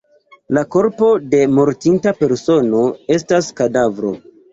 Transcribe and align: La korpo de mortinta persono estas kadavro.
La 0.57 0.61
korpo 0.75 1.09
de 1.33 1.41
mortinta 1.57 2.13
persono 2.21 2.81
estas 3.17 3.51
kadavro. 3.61 4.15